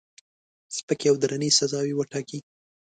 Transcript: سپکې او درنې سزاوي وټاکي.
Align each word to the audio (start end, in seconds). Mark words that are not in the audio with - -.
سپکې 0.75 1.07
او 1.11 1.15
درنې 1.21 1.49
سزاوي 1.59 1.93
وټاکي. 1.95 2.39